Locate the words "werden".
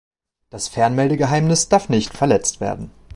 2.59-2.89